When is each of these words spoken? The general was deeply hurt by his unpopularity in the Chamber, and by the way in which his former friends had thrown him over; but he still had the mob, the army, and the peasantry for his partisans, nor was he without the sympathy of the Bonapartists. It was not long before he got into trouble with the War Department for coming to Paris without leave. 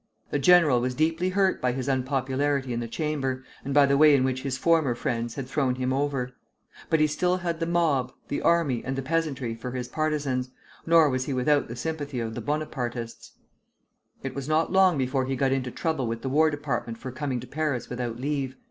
The 0.31 0.39
general 0.39 0.81
was 0.81 0.95
deeply 0.95 1.29
hurt 1.29 1.61
by 1.61 1.73
his 1.73 1.87
unpopularity 1.87 2.73
in 2.73 2.79
the 2.79 2.87
Chamber, 2.87 3.43
and 3.63 3.71
by 3.71 3.85
the 3.85 3.97
way 3.99 4.15
in 4.15 4.23
which 4.23 4.41
his 4.41 4.57
former 4.57 4.95
friends 4.95 5.35
had 5.35 5.47
thrown 5.47 5.75
him 5.75 5.93
over; 5.93 6.31
but 6.89 6.99
he 6.99 7.05
still 7.05 7.37
had 7.37 7.59
the 7.59 7.67
mob, 7.67 8.11
the 8.27 8.41
army, 8.41 8.83
and 8.83 8.95
the 8.95 9.03
peasantry 9.03 9.53
for 9.53 9.73
his 9.73 9.87
partisans, 9.87 10.49
nor 10.87 11.07
was 11.07 11.25
he 11.25 11.33
without 11.33 11.67
the 11.67 11.75
sympathy 11.75 12.19
of 12.19 12.33
the 12.33 12.41
Bonapartists. 12.41 13.33
It 14.23 14.33
was 14.33 14.49
not 14.49 14.71
long 14.71 14.97
before 14.97 15.25
he 15.27 15.35
got 15.35 15.51
into 15.51 15.69
trouble 15.69 16.07
with 16.07 16.23
the 16.23 16.29
War 16.29 16.49
Department 16.49 16.97
for 16.97 17.11
coming 17.11 17.39
to 17.39 17.45
Paris 17.45 17.87
without 17.87 18.19
leave. 18.19 18.55